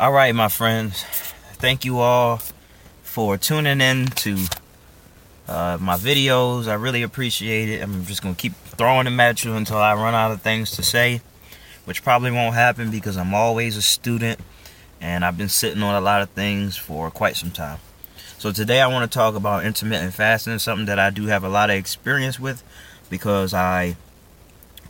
[0.00, 1.02] All right, my friends.
[1.54, 2.40] Thank you all
[3.02, 4.38] for tuning in to
[5.48, 6.68] uh, my videos.
[6.68, 7.82] I really appreciate it.
[7.82, 10.70] I'm just going to keep throwing them at you until I run out of things
[10.76, 11.20] to say,
[11.84, 14.38] which probably won't happen because I'm always a student
[15.00, 17.80] and I've been sitting on a lot of things for quite some time.
[18.38, 21.48] So today I want to talk about intermittent fasting, something that I do have a
[21.48, 22.62] lot of experience with
[23.10, 23.96] because I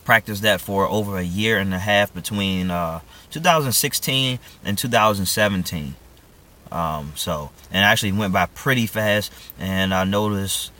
[0.08, 2.98] practiced that for over a year and a half between uh,
[3.30, 5.94] 2016 and 2017.
[6.72, 10.72] Um, so, and actually went by pretty fast, and I noticed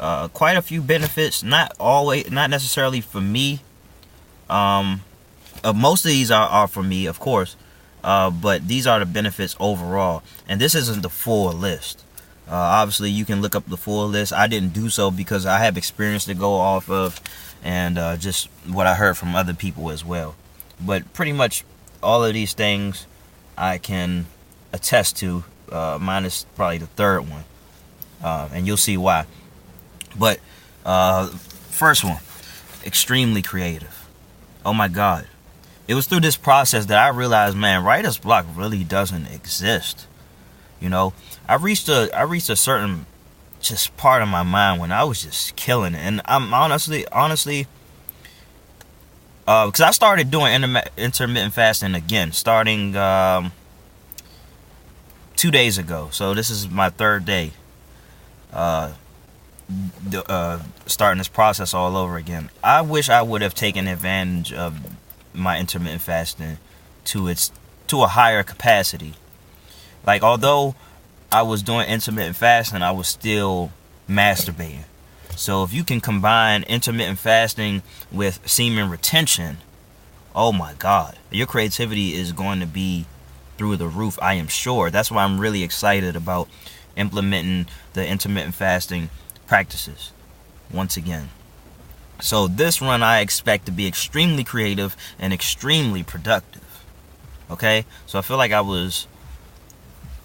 [0.00, 1.44] uh, quite a few benefits.
[1.44, 3.60] Not always, not necessarily for me.
[4.50, 5.02] Um,
[5.62, 7.54] uh, most of these are, are for me, of course,
[8.02, 10.24] uh, but these are the benefits overall.
[10.48, 12.02] And this isn't the full list.
[12.48, 14.32] Uh, obviously, you can look up the full list.
[14.32, 17.20] I didn't do so because I have experience to go off of,
[17.62, 20.34] and uh, just what I heard from other people as well.
[20.80, 21.64] But pretty much
[22.02, 23.06] all of these things
[23.56, 24.26] I can
[24.72, 27.44] attest to, uh, minus probably the third one,
[28.22, 29.26] uh, and you'll see why.
[30.18, 30.40] But
[30.84, 32.20] uh, first one,
[32.84, 34.08] extremely creative.
[34.64, 35.26] Oh my God,
[35.88, 40.06] it was through this process that I realized, man, writer's block really doesn't exist.
[40.82, 41.14] You know,
[41.48, 43.06] I reached a I reached a certain
[43.60, 47.68] just part of my mind when I was just killing it, and I'm honestly honestly
[49.44, 50.52] because uh, I started doing
[50.96, 53.52] intermittent fasting again, starting um,
[55.36, 56.08] two days ago.
[56.10, 57.52] So this is my third day.
[58.52, 58.92] Uh,
[60.28, 62.50] uh, starting this process all over again.
[62.62, 64.78] I wish I would have taken advantage of
[65.32, 66.58] my intermittent fasting
[67.06, 67.52] to its
[67.86, 69.14] to a higher capacity.
[70.06, 70.74] Like although
[71.30, 73.72] I was doing intermittent fasting, I was still
[74.08, 74.84] masturbating.
[75.36, 79.58] So if you can combine intermittent fasting with semen retention,
[80.34, 83.06] oh my God, your creativity is going to be
[83.56, 84.18] through the roof.
[84.20, 84.90] I am sure.
[84.90, 86.48] That's why I'm really excited about
[86.96, 89.08] implementing the intermittent fasting
[89.46, 90.12] practices
[90.70, 91.30] once again.
[92.20, 96.84] So this run I expect to be extremely creative and extremely productive.
[97.50, 97.84] Okay?
[98.06, 99.06] So I feel like I was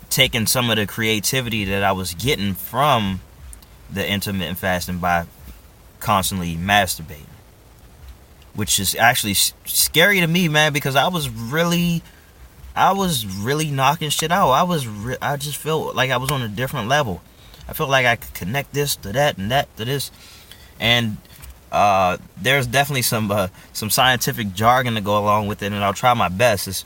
[0.10, 3.22] taking some of the creativity that I was getting from
[3.92, 5.26] the intermittent fasting by
[6.00, 7.26] constantly masturbating.
[8.54, 12.02] Which is actually scary to me, man, because I was really
[12.76, 14.52] I was really knocking shit out.
[14.52, 17.22] I was re- I just felt like I was on a different level.
[17.68, 20.12] I felt like I could connect this to that and that to this.
[20.80, 21.18] And
[21.72, 25.94] uh, there's definitely some uh, some scientific jargon to go along with it, and I'll
[25.94, 26.68] try my best.
[26.68, 26.86] It's,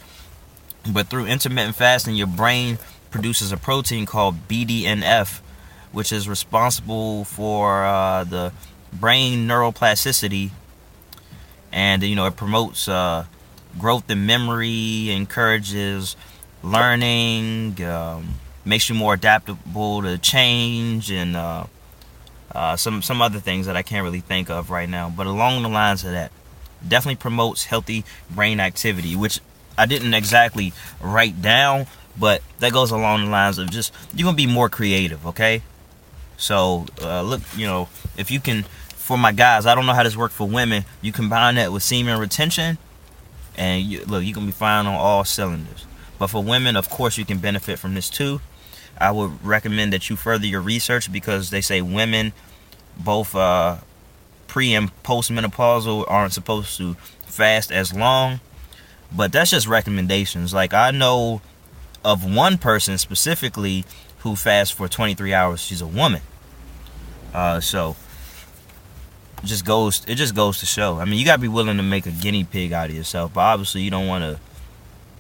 [0.92, 2.80] but through intermittent fasting, your brain
[3.12, 5.42] produces a protein called BDNF,
[5.92, 8.54] which is responsible for uh, the
[8.94, 10.52] brain neuroplasticity,
[11.72, 13.26] and you know it promotes uh,
[13.78, 16.16] growth in memory, encourages
[16.64, 18.36] learning, um,
[18.66, 21.66] makes you more adaptable to change, and uh,
[22.54, 25.10] uh, some some other things that I can't really think of right now.
[25.10, 26.32] But along the lines of that,
[26.86, 29.40] definitely promotes healthy brain activity, which
[29.78, 34.38] I didn't exactly write down, but that goes along the lines of just you're gonna
[34.38, 35.62] be more creative, okay?
[36.38, 40.04] So uh, look, you know, if you can, for my guys, I don't know how
[40.04, 40.86] this works for women.
[41.02, 42.78] You combine that with semen retention,
[43.56, 45.86] and you, look, you can be fine on all cylinders.
[46.18, 48.42] But for women, of course, you can benefit from this too.
[49.00, 52.34] I would recommend that you further your research because they say women,
[52.98, 53.78] both uh,
[54.48, 56.94] pre and post postmenopausal, aren't supposed to
[57.26, 58.40] fast as long.
[59.12, 60.54] But that's just recommendations.
[60.54, 61.42] Like I know
[62.04, 63.86] of one person specifically
[64.20, 65.62] who fasts for 23 hours.
[65.62, 66.22] She's a woman.
[67.34, 67.96] Uh, so
[69.44, 71.00] just goes it just goes to show.
[71.00, 73.42] I mean, you gotta be willing to make a guinea pig out of yourself, but
[73.42, 74.40] obviously you don't want to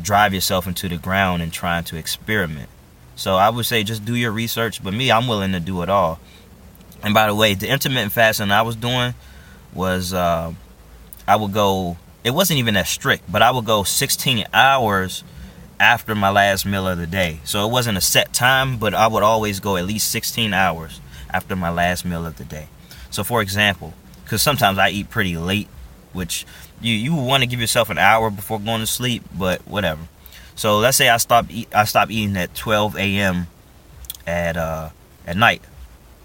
[0.01, 2.69] drive yourself into the ground and trying to experiment.
[3.15, 4.83] So I would say just do your research.
[4.83, 6.19] But me, I'm willing to do it all.
[7.03, 9.13] And by the way, the intermittent fasting I was doing
[9.73, 10.53] was uh,
[11.27, 11.97] I would go.
[12.23, 15.23] It wasn't even that strict, but I would go 16 hours
[15.81, 17.39] after my last meal of the day.
[17.43, 21.01] So it wasn't a set time, but I would always go at least 16 hours
[21.31, 22.67] after my last meal of the day.
[23.09, 25.67] So for example, because sometimes I eat pretty late,
[26.13, 26.45] which
[26.79, 30.01] you you want to give yourself an hour before going to sleep, but whatever.
[30.55, 33.47] So let's say I stop eat, I stop eating at 12 a.m.
[34.27, 34.89] at uh
[35.25, 35.63] at night.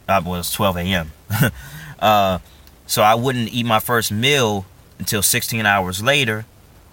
[0.06, 1.12] Uh, was 12 a.m.
[1.98, 2.38] uh,
[2.86, 4.66] so I wouldn't eat my first meal
[4.98, 6.44] until 16 hours later,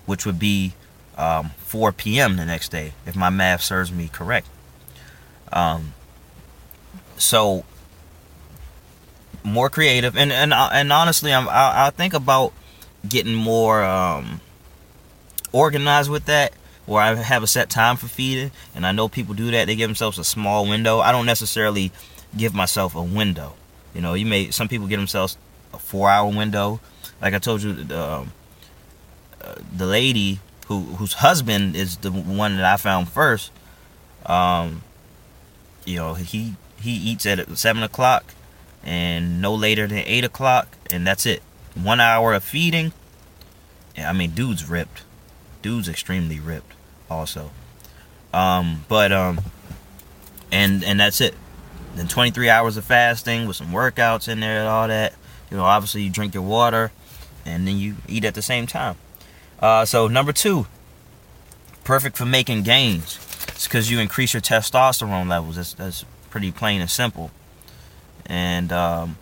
[0.07, 0.73] which would be
[1.17, 2.37] um, 4 p.m.
[2.37, 4.47] the next day, if my math serves me correct.
[5.51, 5.93] Um,
[7.17, 7.63] so
[9.43, 12.53] more creative, and and uh, and honestly, I'm, I, I think about
[13.07, 14.41] getting more um,
[15.51, 16.53] organized with that
[16.85, 19.65] Where I have a set time for feeding, and I know people do that.
[19.65, 20.99] They give themselves a small window.
[20.99, 21.91] I don't necessarily
[22.35, 23.53] give myself a window.
[23.93, 25.37] You know, you may some people give themselves
[25.73, 26.79] a four-hour window.
[27.21, 28.25] Like I told you, the, uh,
[29.75, 33.51] the lady who whose husband is the one that I found first.
[34.25, 34.83] Um,
[35.85, 38.33] you know, he he eats at seven o'clock,
[38.83, 41.41] and no later than eight o'clock, and that's it.
[41.75, 42.93] One hour of feeding.
[43.97, 45.03] I mean, dude's ripped.
[45.61, 46.73] Dude's extremely ripped,
[47.09, 47.51] also.
[48.33, 49.41] Um, but um,
[50.51, 51.35] and and that's it.
[51.95, 55.13] Then 23 hours of fasting with some workouts in there and all that.
[55.51, 56.91] You know, obviously you drink your water,
[57.45, 58.95] and then you eat at the same time.
[59.59, 60.67] Uh, so number two,
[61.83, 63.17] perfect for making gains.
[63.49, 65.55] It's because you increase your testosterone levels.
[65.55, 67.31] That's that's pretty plain and simple.
[68.25, 69.17] And um,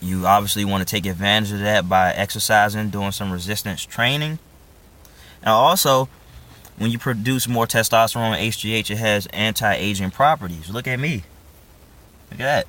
[0.00, 4.38] you obviously want to take advantage of that by exercising, doing some resistance training.
[5.40, 6.08] And also,
[6.76, 10.70] when you produce more testosterone and HGH, it has anti-aging properties.
[10.70, 11.24] Look at me.
[12.30, 12.66] Look at that.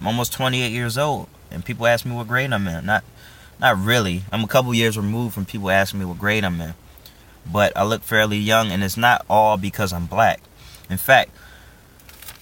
[0.00, 2.86] I'm almost 28 years old, and people ask me what grade I'm in.
[2.86, 3.04] Not,
[3.60, 4.22] not really.
[4.32, 6.74] I'm a couple years removed from people asking me what grade I'm in,
[7.50, 10.40] but I look fairly young, and it's not all because I'm black.
[10.88, 11.30] In fact,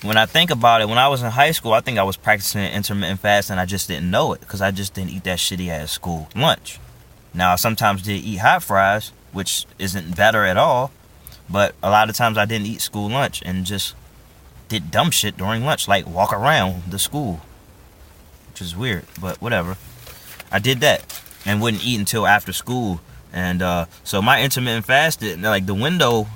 [0.02, 2.16] when I think about it, when I was in high school, I think I was
[2.16, 3.58] practicing intermittent fasting.
[3.58, 6.78] I just didn't know it because I just didn't eat that shitty ass school lunch.
[7.32, 10.90] Now, I sometimes did eat hot fries, which isn't better at all,
[11.48, 13.94] but a lot of times I didn't eat school lunch and just
[14.68, 17.40] did dumb shit during lunch, like walk around the school,
[18.50, 19.76] which is weird, but whatever.
[20.50, 23.00] I did that and wouldn't eat until after school.
[23.32, 26.26] And uh, so my intermittent fasting, like the window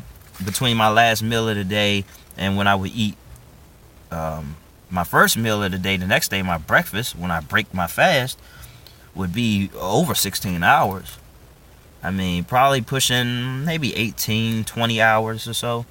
[0.45, 2.05] between my last meal of the day
[2.37, 3.17] and when I would eat
[4.11, 4.57] um,
[4.91, 7.87] my first meal of the day, the next day, my breakfast, when I break my
[7.87, 8.39] fast,
[9.15, 11.19] would be over 16 hours.
[12.03, 15.87] I mean, probably pushing maybe 18, 20 hours or so.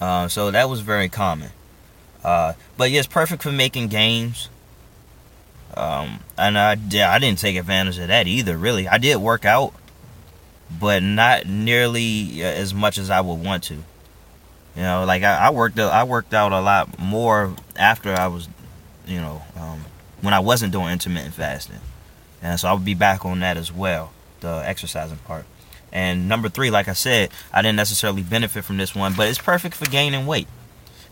[0.00, 1.50] Uh, so that was very common.
[2.22, 4.48] Uh, but yeah, it's perfect for making games.
[5.74, 8.88] Um, and I, I didn't take advantage of that either, really.
[8.88, 9.72] I did work out,
[10.80, 13.74] but not nearly as much as I would want to.
[13.74, 18.48] You know, like I, I worked I worked out a lot more after I was,
[19.06, 19.84] you know, um,
[20.20, 21.80] when I wasn't doing intermittent fasting,
[22.40, 25.44] and so I would be back on that as well, the exercising part.
[25.92, 29.40] And number three, like I said, I didn't necessarily benefit from this one, but it's
[29.40, 30.46] perfect for gaining weight.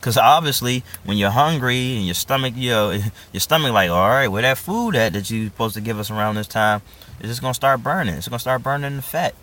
[0.00, 2.90] Cause obviously, when you're hungry and your stomach, you know,
[3.32, 6.10] your stomach like, all right, where that food at that you supposed to give us
[6.10, 6.82] around this time,
[7.18, 8.14] it's just gonna start burning.
[8.14, 9.34] It's gonna start burning the fat,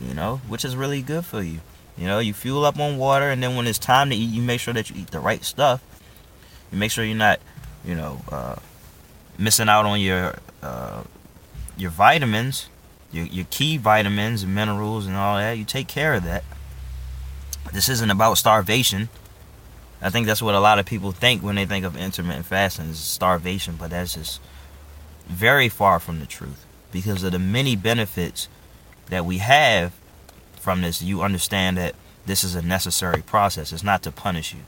[0.00, 1.60] you know, which is really good for you.
[1.98, 4.42] You know, you fuel up on water, and then when it's time to eat, you
[4.42, 5.82] make sure that you eat the right stuff.
[6.70, 7.40] You make sure you're not,
[7.84, 8.56] you know, uh,
[9.38, 11.02] missing out on your uh,
[11.76, 12.68] your vitamins,
[13.10, 15.58] your your key vitamins and minerals and all that.
[15.58, 16.44] You take care of that.
[17.72, 19.08] This isn't about starvation.
[20.06, 22.90] I think that's what a lot of people think when they think of intermittent fasting
[22.90, 24.40] is starvation, but that's just
[25.26, 28.48] very far from the truth because of the many benefits
[29.08, 29.92] that we have
[30.60, 33.72] from this, you understand that this is a necessary process.
[33.72, 34.60] It's not to punish you.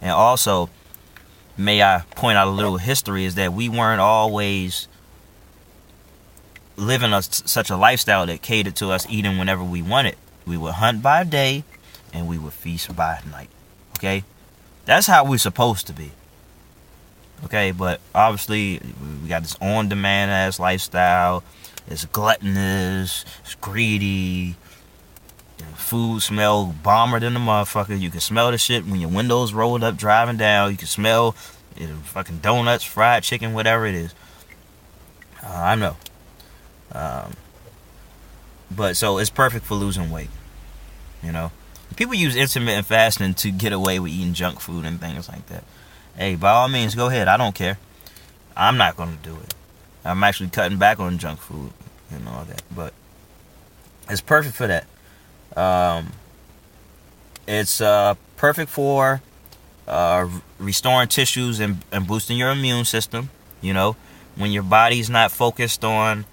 [0.00, 0.70] And also,
[1.58, 4.88] may I point out a little history is that we weren't always
[6.76, 10.16] living a, such a lifestyle that catered to us eating whenever we wanted.
[10.46, 11.64] We would hunt by day
[12.14, 13.50] and we would feast by night.
[13.98, 14.24] Okay?
[14.90, 16.10] That's how we're supposed to be.
[17.44, 18.80] Okay, but obviously
[19.22, 21.44] we got this on demand ass lifestyle.
[21.86, 24.56] It's gluttonous, it's greedy,
[25.76, 28.00] Food smell bomber than the motherfucker.
[28.00, 30.72] You can smell the shit when your windows rolled up driving down.
[30.72, 31.36] You can smell
[32.06, 34.12] fucking donuts, fried chicken, whatever it is.
[35.40, 35.96] Uh, I know.
[36.90, 37.34] Um,
[38.72, 40.30] but so it's perfect for losing weight.
[41.22, 41.52] You know,
[42.00, 45.62] people use intermittent fasting to get away with eating junk food and things like that.
[46.16, 47.28] Hey, by all means, go ahead.
[47.28, 47.76] I don't care.
[48.56, 49.54] I'm not gonna do it.
[50.02, 51.72] I'm actually cutting back on junk food
[52.10, 52.62] and all that.
[52.74, 52.94] But
[54.08, 54.86] it's perfect for that.
[55.54, 56.12] Um,
[57.46, 59.20] it's uh, perfect for
[59.86, 60.26] uh,
[60.58, 63.28] restoring tissues and, and boosting your immune system.
[63.60, 63.94] You know,
[64.36, 66.24] when your body's not focused on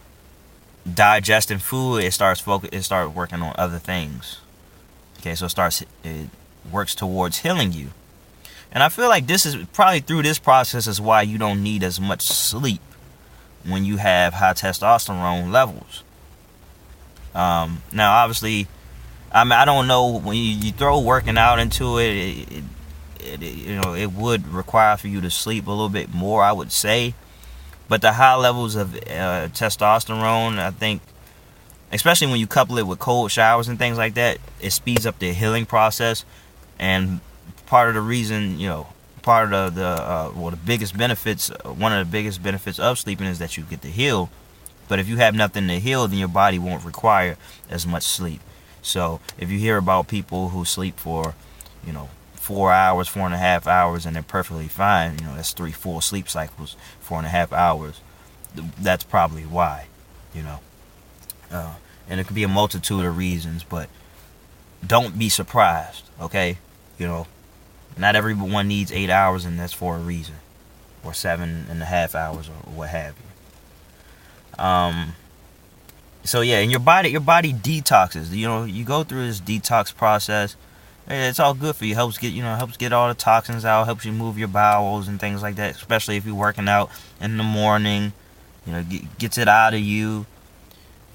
[0.92, 2.70] digesting food, it starts focus.
[2.72, 4.40] It starts working on other things.
[5.20, 5.84] Okay, so it starts.
[6.04, 6.30] It
[6.72, 7.90] works towards healing you.
[8.72, 11.84] And I feel like this is probably through this process is why you don't need
[11.84, 12.82] as much sleep
[13.66, 16.04] when you have high testosterone levels.
[17.34, 18.68] Um, now, obviously,
[19.32, 22.64] I mean, I don't know when you, you throw working out into it, it, it,
[23.20, 26.52] it, you know, it would require for you to sleep a little bit more, I
[26.52, 27.14] would say.
[27.88, 31.02] But the high levels of uh, testosterone, I think,
[31.92, 35.20] especially when you couple it with cold showers and things like that, it speeds up
[35.20, 36.26] the healing process.
[36.80, 37.22] And
[37.66, 38.88] part of the reason, you know,
[39.22, 43.00] part of the, uh, well, the biggest benefits, uh, one of the biggest benefits of
[43.00, 44.30] sleeping is that you get to heal.
[44.88, 47.38] But if you have nothing to heal, then your body won't require
[47.70, 48.42] as much sleep.
[48.82, 51.36] So if you hear about people who sleep for,
[51.86, 55.36] you know, four hours, four and a half hours, and they're perfectly fine, you know,
[55.36, 58.00] that's three full sleep cycles, four and a half hours.
[58.80, 59.88] That's probably why,
[60.34, 60.60] you know.
[61.52, 61.76] Uh,
[62.10, 63.90] and it could be a multitude of reasons, but
[64.86, 66.58] don't be surprised, okay?
[66.98, 67.28] You know,
[67.98, 70.36] not everyone needs eight hours, and that's for a reason,
[71.04, 74.64] or seven and a half hours, or what have you.
[74.64, 75.14] Um.
[76.24, 78.32] So yeah, and your body, your body detoxes.
[78.32, 80.58] You know, you go through this detox process.
[81.10, 81.96] It's all good for you.
[81.96, 83.86] Helps get you know helps get all the toxins out.
[83.86, 85.76] Helps you move your bowels and things like that.
[85.76, 86.90] Especially if you're working out
[87.22, 88.12] in the morning.
[88.66, 90.26] You know, get, gets it out of you.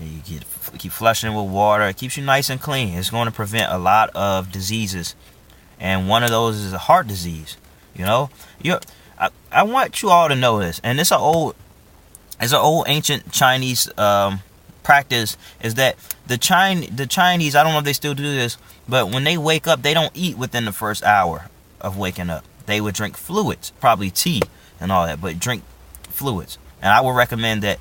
[0.03, 0.45] You get,
[0.79, 1.85] keep flushing with water.
[1.85, 2.95] It keeps you nice and clean.
[2.95, 5.15] It's going to prevent a lot of diseases,
[5.81, 7.57] and one of those is a heart disease.
[7.95, 8.31] You know,
[8.63, 8.79] you.
[9.19, 11.55] I, I want you all to know this, and it's an old,
[12.41, 14.41] it's an old ancient Chinese um,
[14.83, 15.37] practice.
[15.63, 17.55] Is that the Chine, the Chinese?
[17.55, 20.11] I don't know if they still do this, but when they wake up, they don't
[20.15, 21.49] eat within the first hour
[21.81, 22.45] of waking up.
[22.67, 24.43] They would drink fluids, probably tea
[24.81, 25.63] and all that, but drink
[26.03, 26.59] fluids.
[26.81, 27.79] And I would recommend that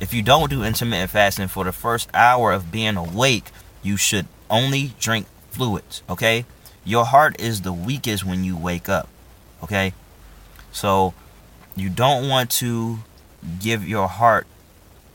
[0.00, 3.46] if you don't do intermittent fasting for the first hour of being awake,
[3.82, 6.44] you should only drink fluids, okay?
[6.84, 9.08] Your heart is the weakest when you wake up,
[9.62, 9.92] okay?
[10.72, 11.14] So
[11.74, 12.98] you don't want to
[13.60, 14.46] give your heart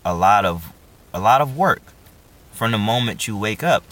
[0.05, 0.71] a lot of
[1.13, 1.81] a lot of work
[2.51, 3.83] from the moment you wake up.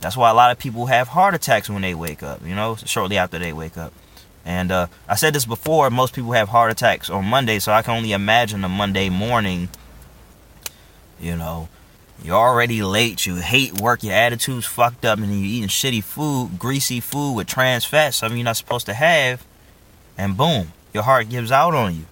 [0.00, 2.76] That's why a lot of people have heart attacks when they wake up, you know,
[2.76, 3.92] shortly after they wake up.
[4.44, 7.82] And uh, I said this before, most people have heart attacks on Monday, so I
[7.82, 9.68] can only imagine a Monday morning
[11.20, 11.68] you know,
[12.22, 13.26] you're already late.
[13.26, 14.02] You hate work.
[14.02, 18.38] Your attitude's fucked up, and you're eating shitty food, greasy food with trans fat, something
[18.38, 19.44] you're not supposed to have.
[20.18, 22.04] And boom, your heart gives out on you.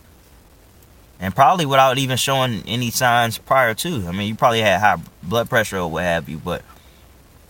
[1.20, 4.06] And probably without even showing any signs prior to.
[4.06, 6.62] I mean, you probably had high blood pressure or what have you, but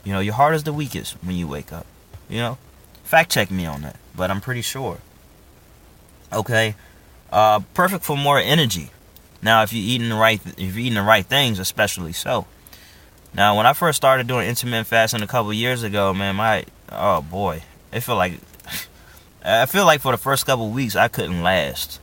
[0.04, 1.86] you know, your heart is the weakest when you wake up.
[2.30, 2.58] You know,
[3.04, 4.98] fact check me on that, but I'm pretty sure.
[6.32, 6.74] Okay,
[7.30, 8.90] uh, perfect for more energy.
[9.40, 12.46] Now, if you're eating the right, if you're eating the right things, especially so.
[13.34, 17.22] Now, when I first started doing intermittent fasting a couple years ago, man, my oh
[17.22, 18.40] boy, it felt like
[19.44, 22.00] I feel like for the first couple weeks I couldn't last.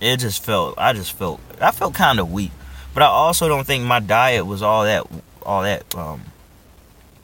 [0.00, 2.52] It just felt I just felt I felt kind of weak,
[2.94, 5.06] but I also don't think my diet was all that
[5.42, 6.22] all that um,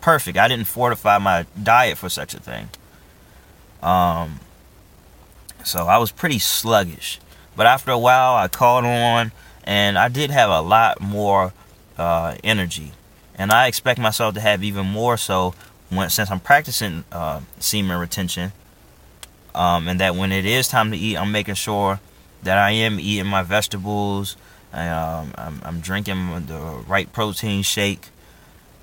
[0.01, 0.37] perfect.
[0.37, 2.71] I didn't fortify my diet for such a thing.
[3.83, 4.41] Um,
[5.65, 7.21] so I was pretty sluggish.
[7.57, 9.31] But after a while, I caught on
[9.65, 11.53] and I did have a lot more
[11.99, 12.93] uh, energy,
[13.37, 15.55] and I expect myself to have even more so
[15.89, 18.53] when since I'm practicing uh, semen retention,
[19.55, 22.01] um, and that when it is time to eat, I'm making sure
[22.43, 24.37] that I am eating my vegetables.
[24.73, 28.09] Um, I'm, I'm, drinking the right protein shake,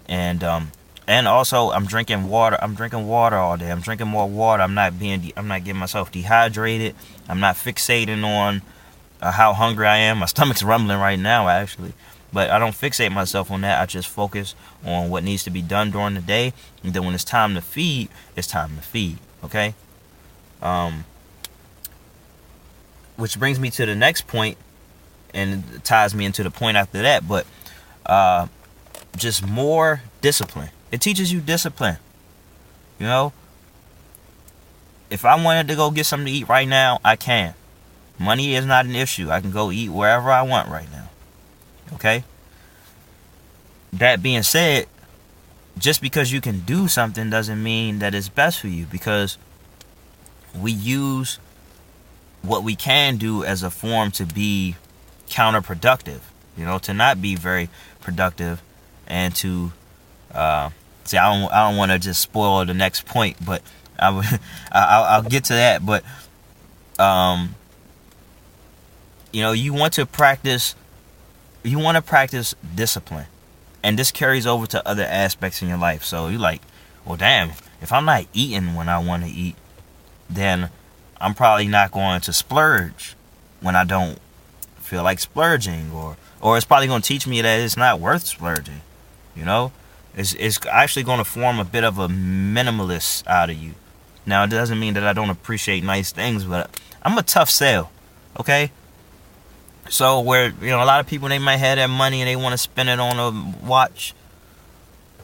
[0.07, 0.71] and um,
[1.05, 2.57] and also I'm drinking water.
[2.61, 3.69] I'm drinking water all day.
[3.69, 4.63] I'm drinking more water.
[4.63, 5.19] I'm not being.
[5.19, 6.95] De- I'm not getting myself dehydrated.
[7.27, 8.61] I'm not fixating on
[9.21, 10.19] uh, how hungry I am.
[10.19, 11.93] My stomach's rumbling right now, actually.
[12.33, 13.81] But I don't fixate myself on that.
[13.81, 16.53] I just focus on what needs to be done during the day.
[16.83, 19.17] And then when it's time to feed, it's time to feed.
[19.43, 19.75] Okay?
[20.61, 21.03] Um,
[23.17, 24.57] which brings me to the next point
[25.33, 27.27] and ties me into the point after that.
[27.27, 27.45] But
[28.05, 28.47] uh,
[29.17, 30.69] just more discipline.
[30.89, 31.97] It teaches you discipline.
[32.97, 33.33] You know?
[35.09, 37.55] If I wanted to go get something to eat right now, I can.
[38.21, 39.31] Money is not an issue.
[39.31, 41.09] I can go eat wherever I want right now.
[41.93, 42.23] Okay?
[43.93, 44.85] That being said,
[45.77, 49.39] just because you can do something doesn't mean that it's best for you because
[50.55, 51.39] we use
[52.43, 54.75] what we can do as a form to be
[55.27, 56.19] counterproductive,
[56.55, 57.69] you know, to not be very
[58.01, 58.61] productive
[59.07, 59.71] and to
[60.33, 60.69] uh,
[61.05, 61.17] see.
[61.17, 63.63] I don't, I don't want to just spoil the next point, but
[63.99, 64.09] I,
[64.71, 65.83] I'll, I'll get to that.
[65.83, 66.03] But
[66.99, 67.55] um,
[69.31, 70.75] you know, you want to practice
[71.63, 73.27] you want to practice discipline.
[73.83, 76.03] And this carries over to other aspects in your life.
[76.03, 76.61] So you're like,
[77.05, 79.55] well damn, if I'm not eating when I want to eat,
[80.29, 80.69] then
[81.19, 83.15] I'm probably not going to splurge
[83.59, 84.19] when I don't
[84.79, 88.25] feel like splurging or or it's probably going to teach me that it's not worth
[88.25, 88.81] splurging.
[89.35, 89.71] You know?
[90.15, 93.73] It's it's actually going to form a bit of a minimalist out of you.
[94.25, 96.69] Now, it doesn't mean that I don't appreciate nice things, but
[97.01, 97.91] I'm a tough sale.
[98.39, 98.71] Okay?
[99.91, 102.37] So where you know a lot of people they might have that money and they
[102.37, 104.13] want to spend it on a watch.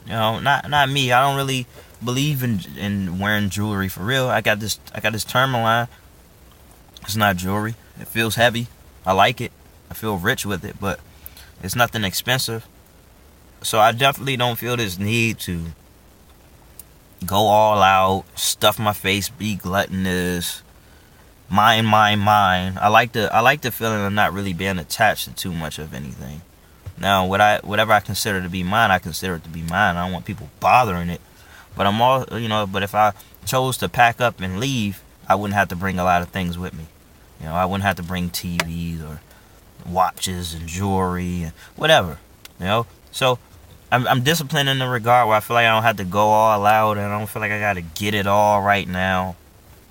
[0.06, 1.14] You know, not not me.
[1.14, 1.68] I don't really
[2.04, 4.28] believe in in wearing jewelry for real.
[4.28, 5.88] I got this I got this Tourmaline.
[7.04, 7.76] It's not jewelry.
[7.98, 8.68] It feels heavy.
[9.06, 9.54] I like it.
[9.90, 11.00] I feel rich with it, but
[11.64, 12.68] it's nothing expensive.
[13.62, 15.68] So I definitely don't feel this need to
[17.26, 20.62] go all out, stuff my face, be gluttonous,
[21.50, 22.78] mine, mine, mine.
[22.80, 25.80] I like the I like the feeling of not really being attached to too much
[25.80, 26.42] of anything.
[27.00, 29.98] Now, what I whatever I consider to be mine, I consider it to be mine.
[29.98, 31.22] I don't want people bothering it.
[31.76, 32.66] But I'm all you know.
[32.66, 33.14] But if I
[33.46, 36.58] chose to pack up and leave, I wouldn't have to bring a lot of things
[36.58, 36.88] with me.
[37.40, 39.22] You know, I wouldn't have to bring TVs or
[39.88, 42.18] watches and jewelry and whatever.
[42.60, 43.38] You know, so
[43.92, 46.30] I'm, I'm disciplined in the regard where I feel like I don't have to go
[46.30, 49.36] all out and I don't feel like I got to get it all right now.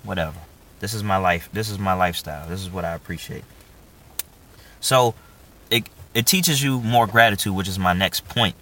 [0.03, 0.37] Whatever.
[0.79, 1.49] This is my life.
[1.51, 2.47] This is my lifestyle.
[2.47, 3.43] This is what I appreciate.
[4.79, 5.15] So,
[5.69, 8.55] it it teaches you more gratitude, which is my next point.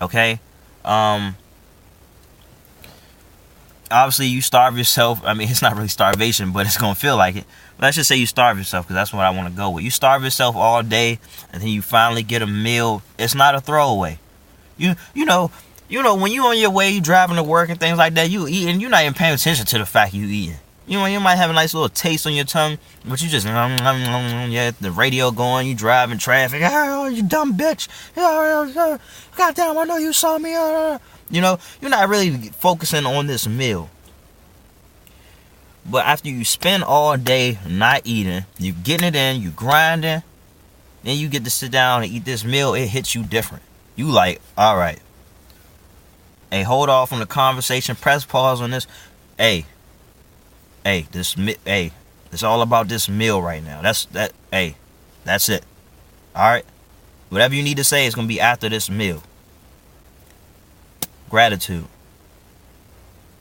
[0.00, 0.40] Okay?
[0.84, 1.36] Um
[3.92, 5.20] obviously you starve yourself.
[5.24, 7.44] I mean, it's not really starvation, but it's going to feel like it.
[7.80, 9.84] Let's just say you starve yourself because that's what I want to go with.
[9.84, 11.18] You starve yourself all day
[11.52, 13.02] and then you finally get a meal.
[13.18, 14.18] It's not a throwaway.
[14.76, 15.50] You you know,
[15.88, 18.30] you know when you on your way, you driving to work and things like that,
[18.30, 20.58] you eating, you're not even paying attention to the fact you eating.
[20.86, 23.46] You know, you might have a nice little taste on your tongue, but you just,
[23.46, 26.62] yeah, the radio going, you driving traffic.
[26.72, 27.88] Oh, you dumb bitch.
[29.36, 30.56] God damn, I know you saw me.
[31.30, 33.88] You know, you're not really focusing on this meal.
[35.90, 40.22] But after you spend all day not eating, you getting it in, you grinding,
[41.02, 43.62] then you get to sit down and eat this meal, it hits you different.
[43.96, 45.00] You like, all right.
[46.50, 48.86] Hey, hold off on the conversation, press pause on this.
[49.38, 49.64] Hey,
[50.84, 51.34] hey, this
[51.64, 51.92] hey,
[52.30, 53.82] it's all about this meal right now.
[53.82, 54.76] That's that hey,
[55.24, 55.64] that's it.
[56.34, 56.64] Alright?
[57.28, 59.22] Whatever you need to say is gonna be after this meal.
[61.28, 61.86] Gratitude.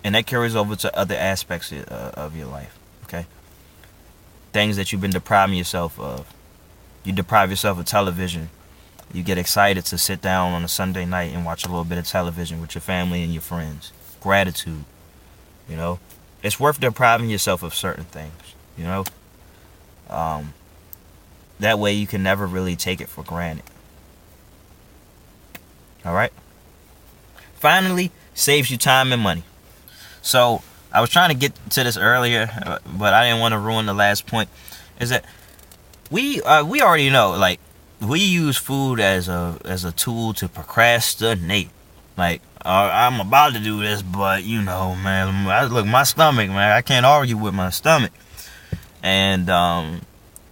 [0.03, 2.77] And that carries over to other aspects uh, of your life.
[3.03, 3.25] Okay?
[4.51, 6.33] Things that you've been depriving yourself of.
[7.03, 8.49] You deprive yourself of television.
[9.13, 11.97] You get excited to sit down on a Sunday night and watch a little bit
[11.97, 13.91] of television with your family and your friends.
[14.21, 14.85] Gratitude.
[15.69, 15.99] You know?
[16.43, 18.33] It's worth depriving yourself of certain things,
[18.77, 19.03] you know.
[20.09, 20.53] Um,
[21.59, 23.65] that way you can never really take it for granted.
[26.03, 26.33] All right.
[27.55, 29.43] Finally, saves you time and money.
[30.21, 33.59] So I was trying to get to this earlier, uh, but I didn't want to
[33.59, 34.49] ruin the last point.
[34.99, 35.25] Is that
[36.09, 37.59] we uh, we already know like
[38.01, 41.69] we use food as a as a tool to procrastinate.
[42.17, 46.49] Like uh, I'm about to do this, but you know, man, I, look, my stomach,
[46.49, 48.11] man, I can't argue with my stomach.
[49.01, 50.01] And um,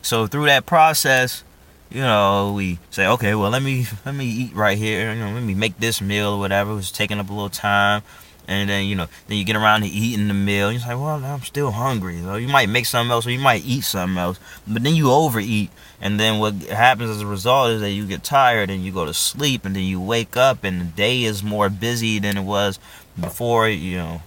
[0.02, 1.44] so through that process,
[1.90, 5.14] you know, we say, okay, well, let me let me eat right here.
[5.14, 6.78] You know, let me make this meal or whatever.
[6.78, 8.02] It's taking up a little time,
[8.48, 10.72] and then you know, then you get around to eating the meal.
[10.72, 12.22] You're like, well, I'm still hungry.
[12.22, 15.12] So you might make something else, or you might eat something else, but then you
[15.12, 15.70] overeat,
[16.02, 19.06] and then what happens as a result is that you get tired and you go
[19.06, 22.44] to sleep, and then you wake up, and the day is more busy than it
[22.44, 22.80] was
[23.20, 23.68] before.
[23.68, 24.22] You know,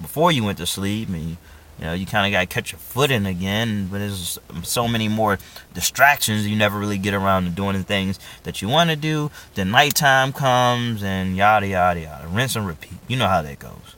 [0.00, 1.36] before you went to sleep, and you,
[1.78, 5.08] you know, you kind of got to catch your footing again, but there's so many
[5.08, 5.38] more
[5.74, 6.46] distractions.
[6.46, 9.30] You never really get around to doing the things that you want to do.
[9.54, 12.28] Then nighttime comes and yada yada yada.
[12.28, 12.98] Rinse and repeat.
[13.08, 13.96] You know how that goes.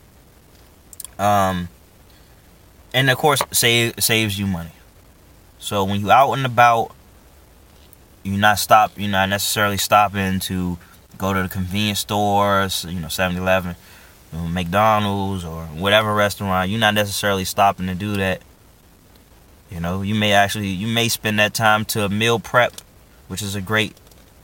[1.19, 1.69] Um,
[2.93, 4.71] and of course, save saves you money.
[5.59, 6.93] So when you out and about,
[8.27, 8.93] you're not stop.
[8.97, 10.79] You're not necessarily stopping to
[11.19, 12.85] go to the convenience stores.
[12.89, 13.77] You know, 7-Eleven
[14.33, 18.43] McDonald's or whatever restaurant, you're not necessarily stopping to do that.
[19.71, 22.75] You know, you may actually you may spend that time to meal prep,
[23.29, 23.97] which is a great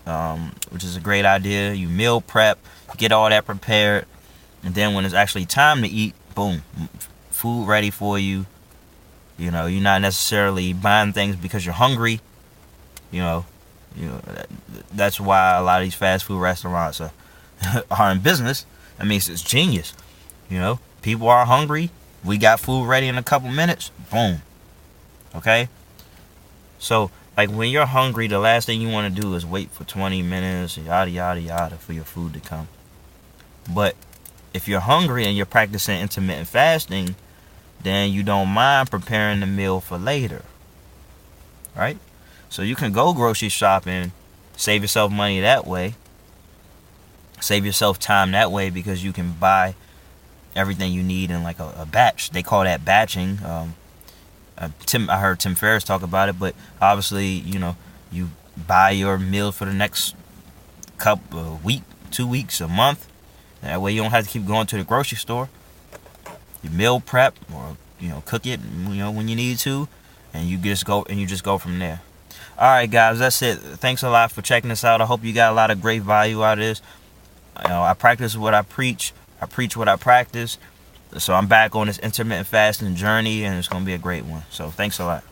[0.07, 1.73] um, which is a great idea.
[1.73, 2.59] You meal prep,
[2.97, 4.07] get all that prepared,
[4.65, 6.63] and then when it's actually time to eat, boom,
[7.31, 8.47] food ready for you.
[9.39, 12.21] You know, you're not necessarily buying things because you're hungry.
[13.11, 13.45] You know,
[13.97, 14.21] you know
[14.93, 17.13] that's why a lot of these fast food restaurants are
[17.91, 18.67] are in business
[19.03, 19.95] I mean, it's genius.
[20.49, 21.91] You know, people are hungry.
[22.25, 23.91] We got food ready in a couple minutes.
[24.11, 24.43] Boom.
[25.35, 25.69] Okay?
[26.79, 29.85] So, like when you're hungry, the last thing you want to do is wait for
[29.85, 32.69] 20 minutes, yada, yada, yada, for your food to come.
[33.73, 33.97] But
[34.55, 37.17] if you're hungry and you're practicing intermittent fasting,
[37.83, 40.43] then you don't mind preparing the meal for later.
[41.75, 41.99] Right?
[42.53, 44.13] So you can go grocery shopping,
[44.59, 45.95] save yourself money that way,
[47.41, 49.75] save yourself time that way because you can buy
[50.55, 52.29] everything you need in like a, a batch.
[52.29, 53.39] They call that batching.
[53.43, 53.75] Um,
[54.59, 57.75] uh, Tim, I heard Tim Ferriss talk about it, but obviously, you know,
[58.11, 60.15] you buy your meal for the next
[60.99, 63.09] couple a week, two weeks, a month.
[63.63, 65.49] That way, you don't have to keep going to the grocery store.
[66.63, 69.89] You meal prep or you know cook it, you know when you need to,
[70.35, 72.03] and you just go and you just go from there.
[72.63, 73.59] All right, guys, that's it.
[73.59, 75.01] Thanks a lot for checking this out.
[75.01, 76.81] I hope you got a lot of great value out of this.
[77.61, 79.13] You know, I practice what I preach.
[79.41, 80.59] I preach what I practice.
[81.19, 84.45] So I'm back on this intermittent fasting journey, and it's gonna be a great one.
[84.51, 85.25] So thanks a lot.